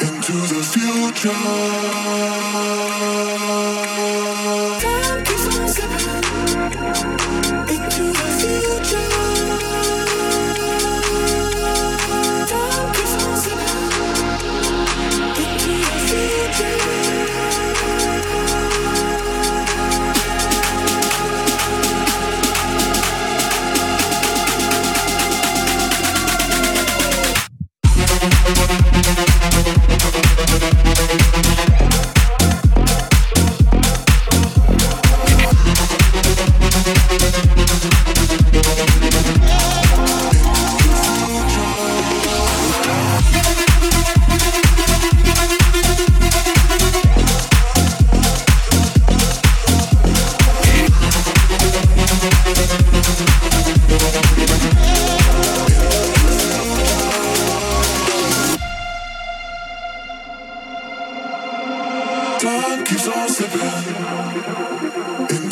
Into 0.00 0.32
the 0.32 0.62
future. 0.62 2.95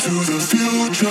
Into 0.07 0.31
the 0.31 0.39
future. 0.39 1.09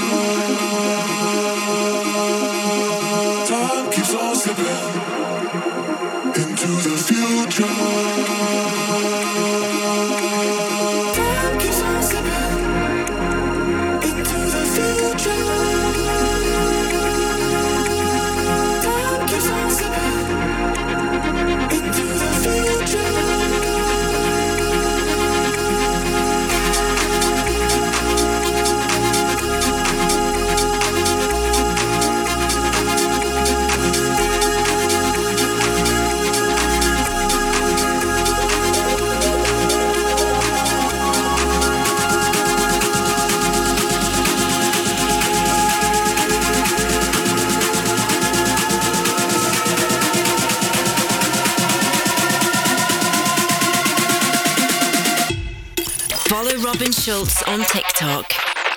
Schulz 57.25 57.43
on 57.45 57.61
TikTok 57.61 58.27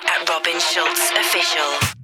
at 0.06 0.28
Robin 0.28 0.58
Schulz 0.58 1.10
Official. 1.18 1.97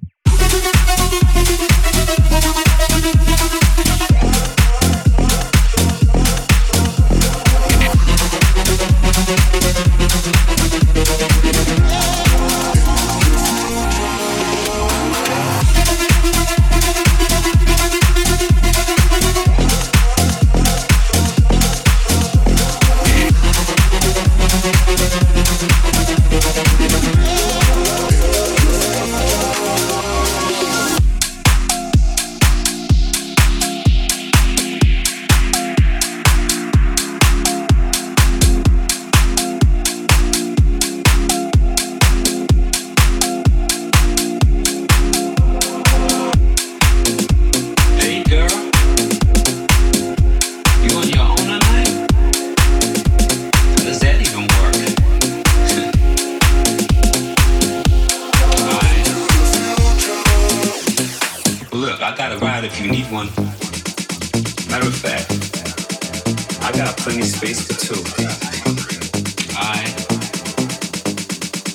If 62.75 62.85
you 62.85 62.91
need 62.91 63.11
one. 63.13 63.27
Matter 64.69 64.89
of 64.89 64.97
fact, 64.97 65.31
I 66.63 66.73
got 66.77 66.97
plenty 66.97 67.23
space 67.23 67.67
for 67.67 67.75
two. 67.79 68.03
Alright. 69.55 69.95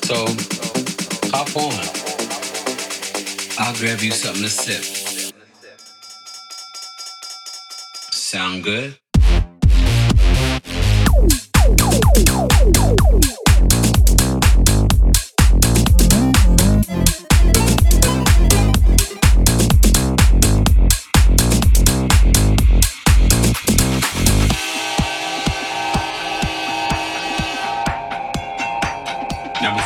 So, 0.04 0.26
hop 1.32 1.56
on. 1.56 1.86
I'll 3.60 3.76
grab 3.76 4.02
you 4.02 4.12
something 4.12 4.44
to 4.44 4.50
sip. 4.50 4.84
Sound 8.12 8.64
good? 8.64 8.98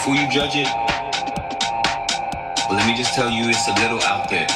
Before 0.03 0.19
you 0.21 0.27
judge 0.29 0.57
it, 0.57 0.67
well, 2.67 2.75
let 2.75 2.85
me 2.85 2.93
just 2.93 3.15
tell 3.15 3.31
you 3.31 3.47
it's 3.47 3.69
a 3.69 3.73
little 3.79 4.03
out 4.03 4.29
there. 4.29 4.47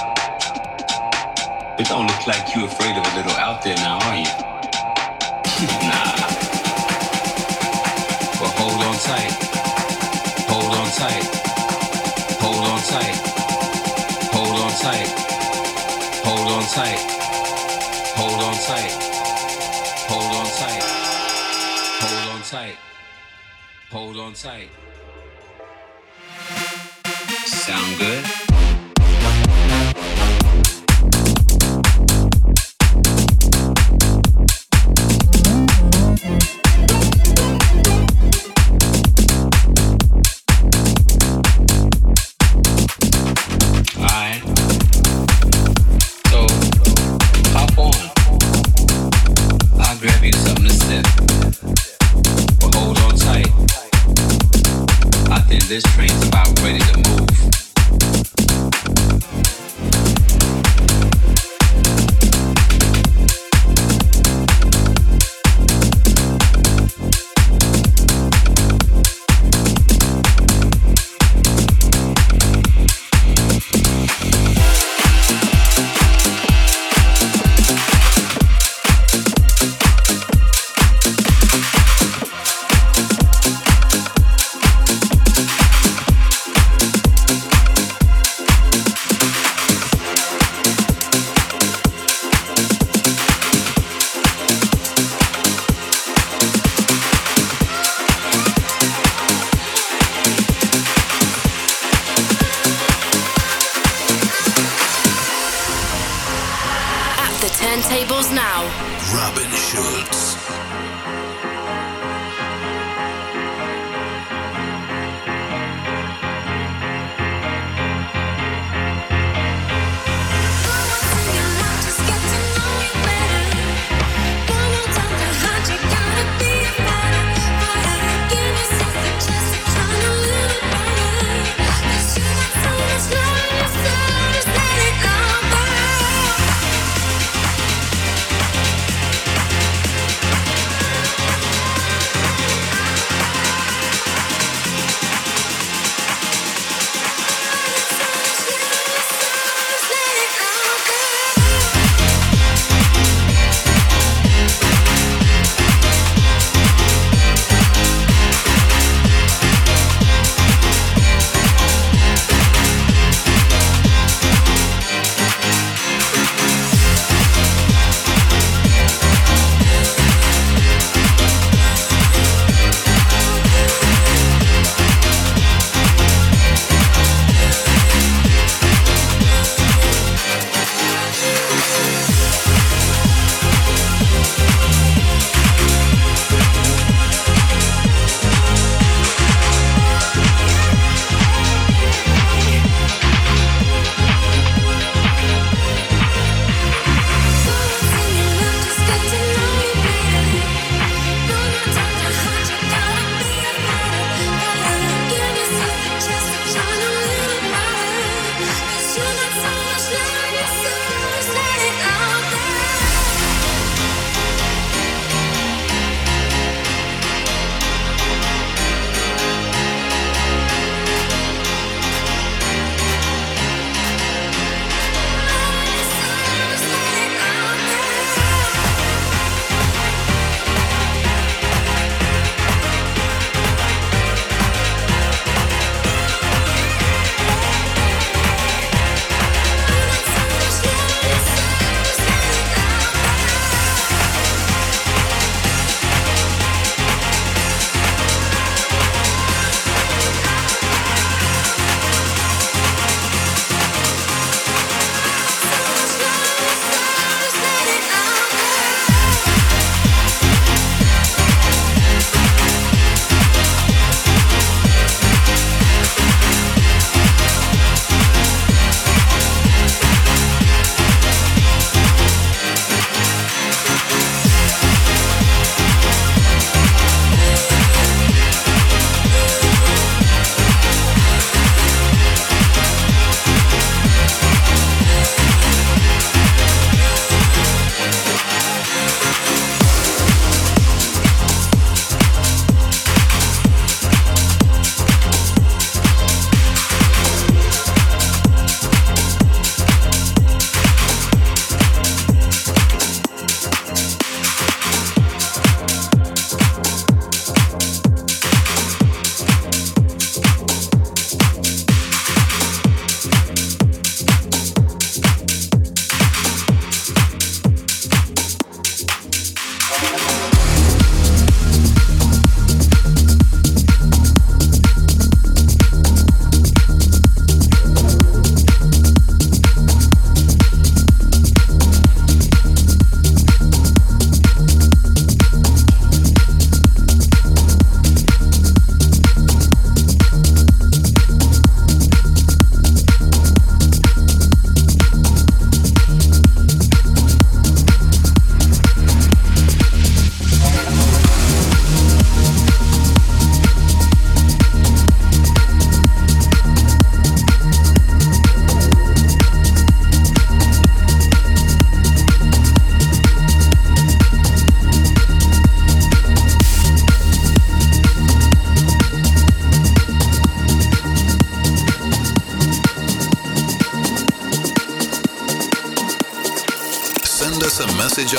It 1.79 1.87
don't 1.87 2.05
look 2.05 2.27
like 2.27 2.53
you 2.53 2.65
afraid 2.65 2.97
of 2.97 3.05
a 3.07 3.15
little 3.15 3.31
out 3.31 3.63
there 3.63 3.77
now, 3.77 3.95
are 3.95 4.17
you? 4.17 4.27
nah. 5.87 6.19
But 8.35 8.51
hold 8.59 8.83
on 8.83 8.99
tight. 9.07 9.31
Hold 10.51 10.75
on 10.75 10.91
tight. 10.99 11.23
Hold 12.43 12.67
on 12.67 12.81
tight. 12.91 13.15
Hold 14.35 14.59
on 14.59 14.71
tight. 14.83 15.07
Hold 16.27 16.51
on 16.51 16.65
tight. 16.75 16.99
Hold 18.19 18.43
on 18.43 18.55
tight. 18.67 18.91
Hold 20.11 20.27
on 20.35 20.47
tight. 20.59 20.83
Hold 22.03 22.35
on 22.35 22.41
tight. 22.43 22.75
Hold 23.89 24.17
on 24.17 24.33
tight. 24.33 24.86
I 27.69 27.73
got 49.99 50.21
me 50.21 50.31
something 50.31 50.65
to 50.65 50.73
say 50.73 51.01
Hold 52.77 52.97
on 52.99 53.15
tight. 53.15 53.49
I 55.29 55.39
think 55.41 55.63
this 55.67 55.83
train's 55.95 56.27
about 56.27 56.59
ready 56.61 56.79
to 56.79 56.97
move. 57.09 57.56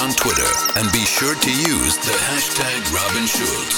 On 0.09 0.15
Twitter 0.15 0.51
and 0.77 0.91
be 0.93 1.05
sure 1.05 1.35
to 1.35 1.51
use 1.51 1.97
the 1.99 2.13
hashtag 2.13 2.93
Robin 2.93 3.27
Schulz. 3.27 3.78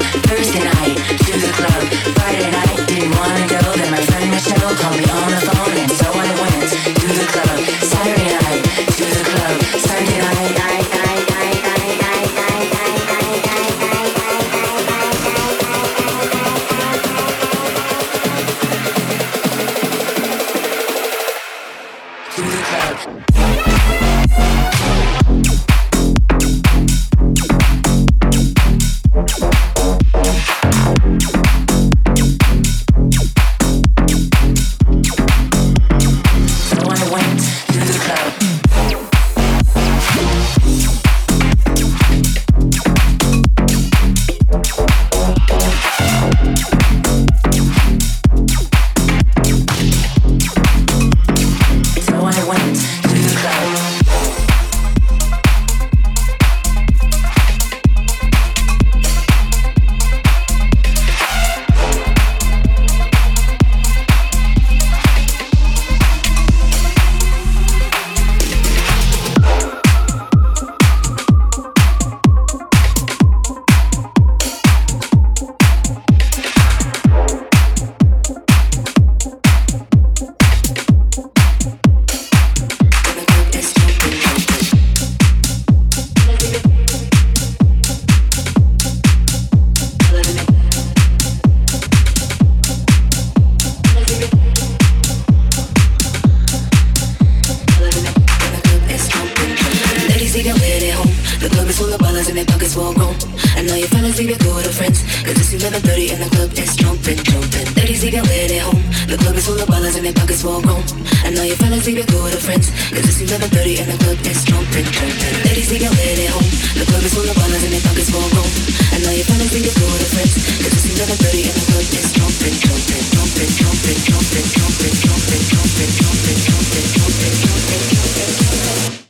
Friends. 112.51 112.67
Cause 112.91 113.07
it's 113.07 113.31
11.30 113.31 113.79
and 113.79 113.87
the 113.91 113.97
club 114.03 114.19
is 114.27 114.43
jumping, 114.43 114.83
jumping. 114.91 115.35
Ladies, 115.47 115.71
your 115.71 115.93
lid 115.95 116.19
at 116.19 116.31
home. 116.35 116.49
The 116.75 116.83
club 116.83 117.03
is 117.07 117.13
full 117.15 117.23
of 117.23 117.35
ballers 117.39 117.63
and 117.63 117.71
their 117.71 117.83
pockets 117.87 118.11
full 118.11 118.27
grown. 118.35 118.51
I 118.91 118.97
know 118.99 119.13
your 119.15 119.23
fellas 119.23 119.51
leave 119.55 119.65
your 119.71 119.75
girl 119.79 119.91
with 119.95 120.11
friends. 120.11 120.35
Cause 120.59 120.73
it's 120.75 120.87
11.30 120.99 121.47
and 121.47 121.55
the 121.55 121.65
club 121.71 121.87
is 121.87 122.11
jumping, 122.11 122.55
jumping, 122.59 123.05
jumping, 123.15 123.51
jumping, 123.55 123.99
jumping, 124.03 124.47
jumping, 124.51 124.87
jumping, 124.91 125.43
jumping, 125.47 125.91
jumping, 125.95 126.39
jumping, 126.51 126.87
jumping, 126.91 127.35
jumping, 127.39 127.83
jumping. 127.87 128.31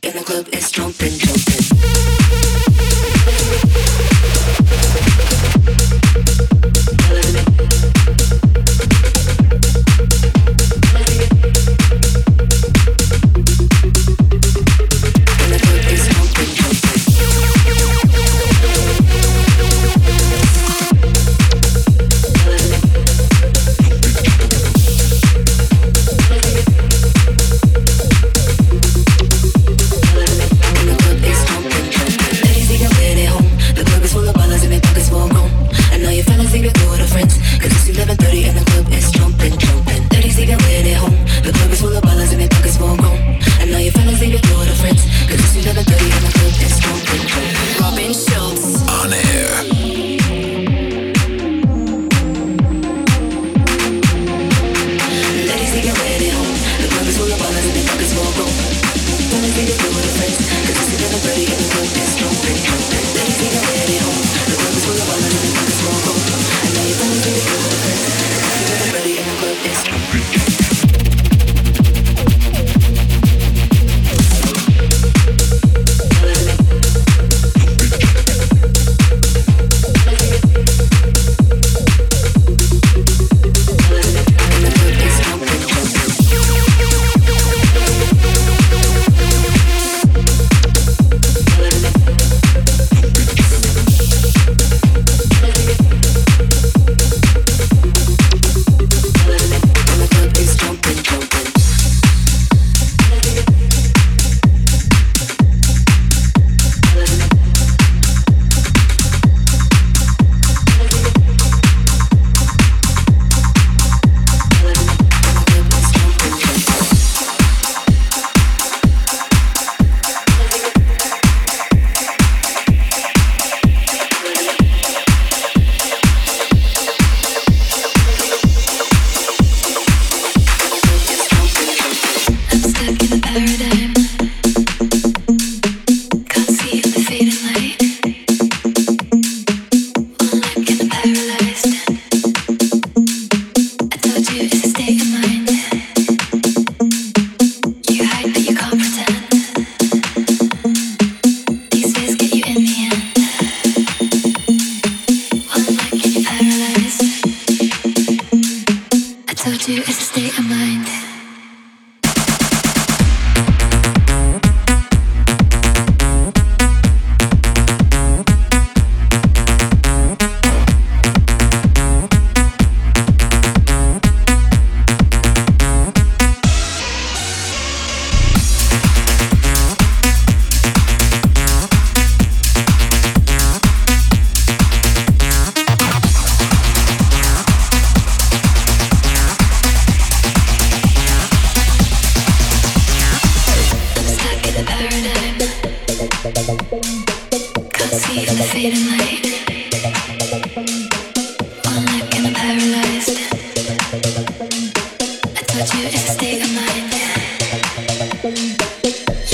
And 0.06 0.14
the 0.14 0.24
club 0.24 0.46
is 0.54 0.70
jumping, 0.70 1.14
jumping. 1.18 1.61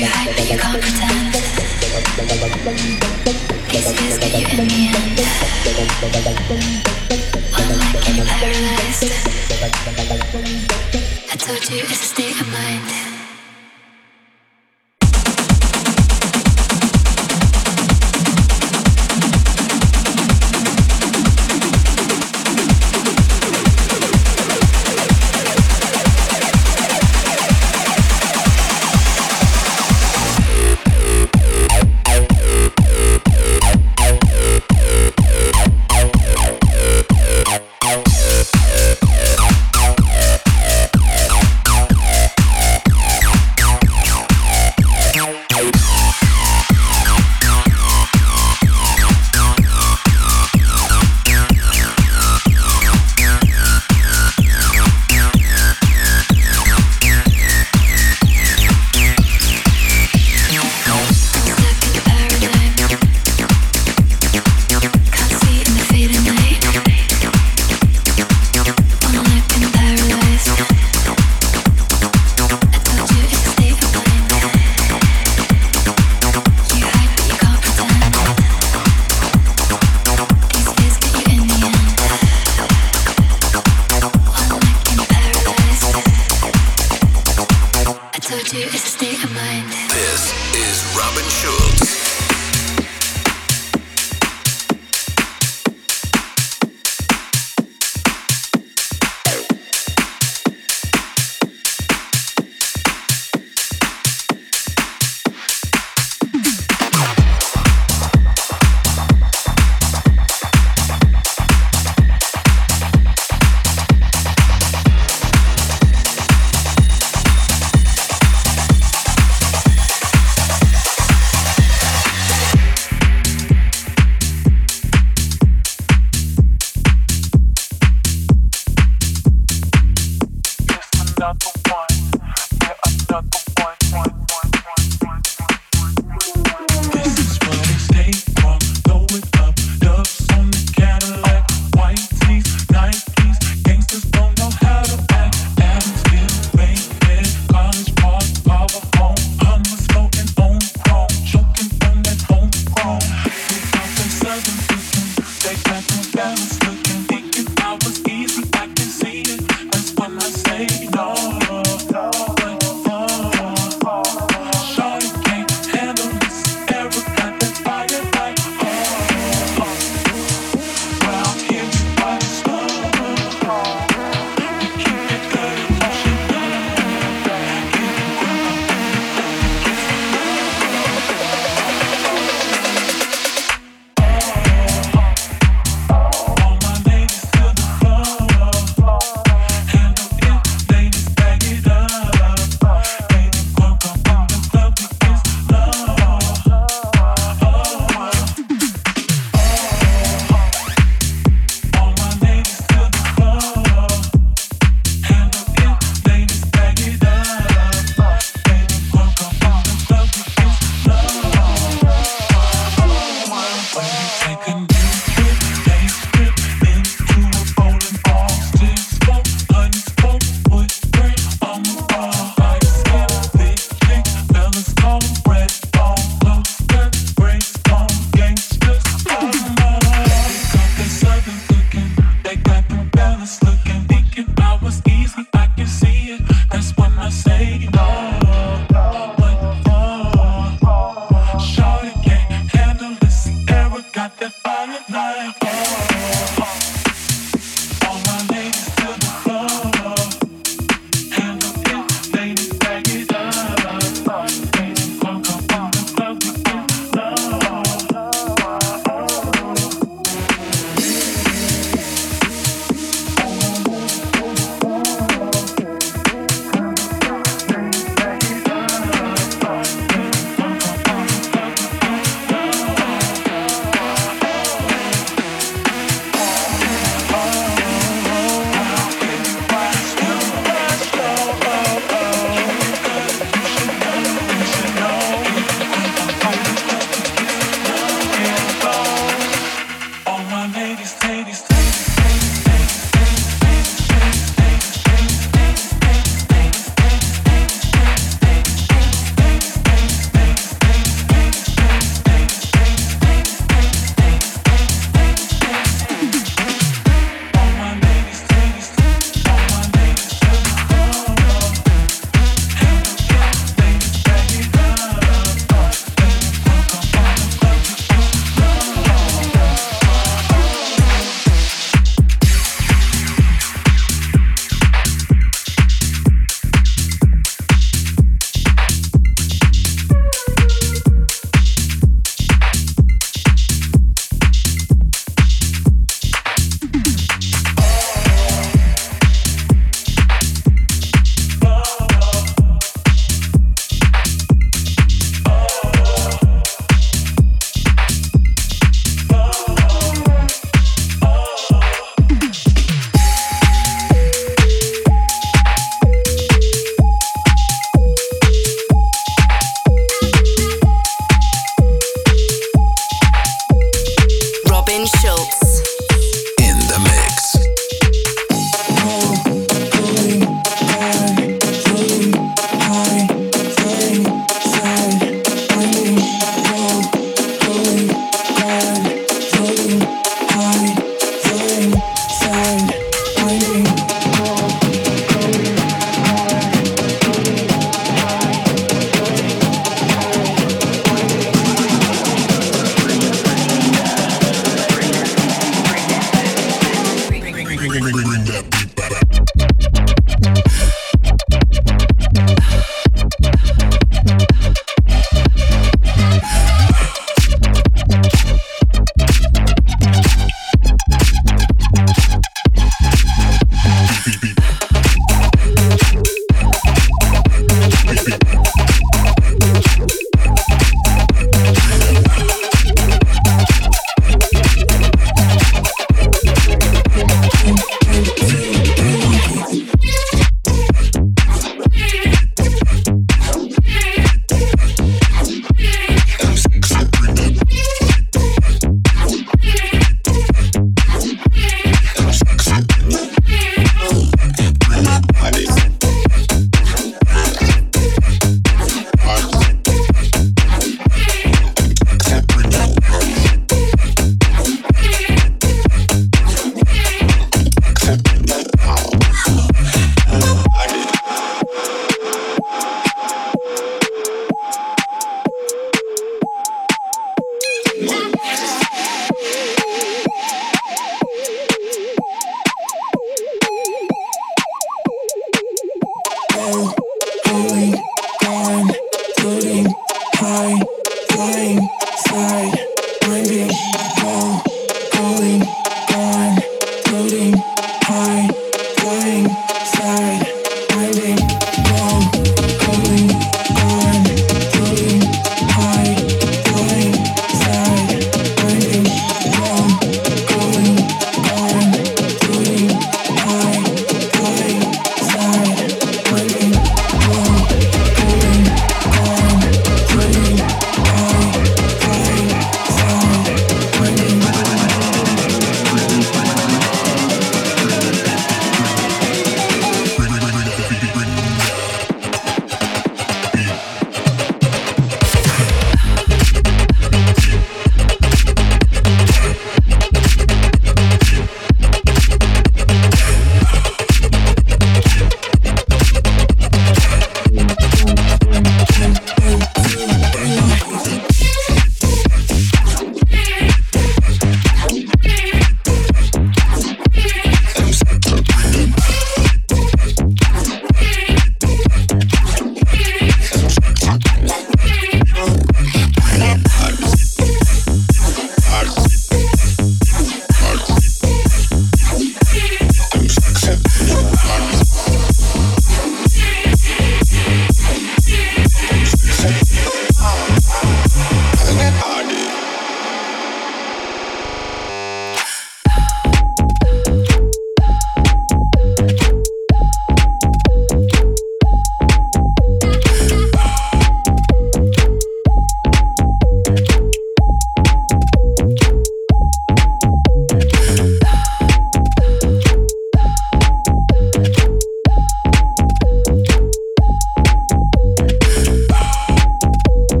you 0.00 0.06
can't 0.06 0.80
pretend. 0.80 1.34
These 3.68 3.92
in 8.08 8.26
paralyzed. 8.26 9.12
I 11.30 11.36
told 11.36 11.70
you 11.70 11.82
it's 11.82 11.90
a 11.90 11.94
state 11.94 12.40
of 12.40 12.48
mind. 12.50 13.19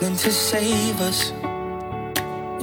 Brooklyn 0.00 0.16
to 0.18 0.32
save 0.32 0.98
us. 1.02 1.32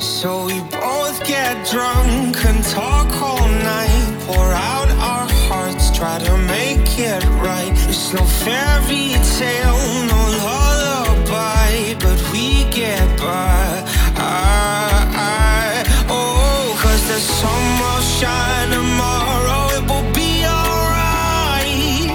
So 0.04 0.46
we 0.48 0.60
both 0.72 1.24
get 1.24 1.70
drunk 1.70 2.44
and 2.44 2.64
talk 2.64 3.10
all 3.22 3.48
night, 3.48 4.18
pour 4.26 4.52
out 4.54 4.90
our 4.90 5.28
hearts, 5.46 5.96
try 5.96 6.18
to 6.18 6.38
make 6.48 6.98
it 6.98 7.24
right. 7.46 7.72
It's 7.88 8.12
no 8.12 8.24
fairy 8.24 9.14
tale, 9.38 9.78
no 10.14 10.22
lullaby, 10.46 11.94
but 12.00 12.20
we 12.32 12.64
get 12.72 13.06
by. 13.20 13.84
I, 14.16 15.06
I, 15.14 15.84
oh, 16.10 16.76
cause 16.82 17.08
the 17.08 17.20
sun 17.20 17.64
will 17.82 18.04
shine 18.18 18.70
tomorrow, 18.72 19.78
it 19.78 19.84
will 19.90 20.12
be 20.12 20.44
alright. 20.44 22.10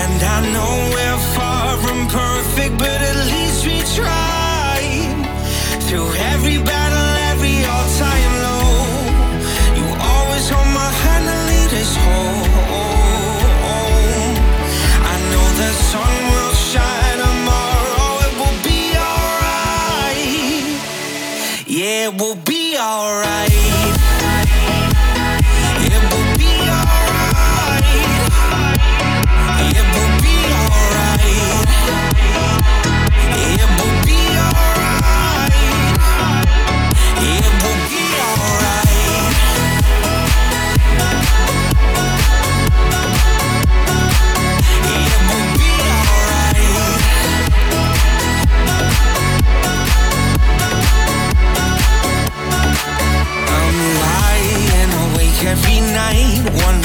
And 0.00 0.22
I 0.22 0.52
know 0.52 0.83
perfect, 2.54 2.78
but 2.78 3.00
at 3.10 3.16
least 3.32 3.66
we 3.66 3.80
tried. 3.96 5.10
Through 5.86 6.10
every 6.32 6.58
battle, 6.58 7.08
every 7.32 7.64
all 7.64 7.88
time 7.98 8.32
low, 8.46 8.70
you 9.78 9.86
always 10.12 10.48
hold 10.48 10.70
my 10.82 10.90
hand 11.02 11.26
and 11.34 11.42
lead 11.50 11.72
us 11.82 11.92
home. 12.04 12.42
I 15.12 15.16
know 15.30 15.46
the 15.62 15.70
sun 15.90 16.14
will 16.30 16.54
shine 16.70 17.18
tomorrow, 17.26 18.10
it 18.26 18.34
will 18.40 18.58
be 18.70 18.80
alright. 19.10 20.26
Yeah, 21.66 22.08
it 22.08 22.14
will 22.20 22.40
be 22.52 22.76
alright. 22.78 23.53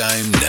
Time. 0.00 0.39